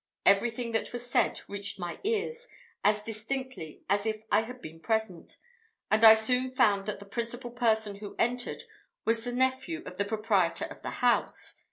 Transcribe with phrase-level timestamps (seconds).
[0.25, 2.47] Everything that was said reached my ears
[2.83, 5.37] as distinctly as if I had been present,
[5.91, 8.63] and I soon found that the principal person who entered
[9.05, 11.59] was the nephew of the proprietor of the house.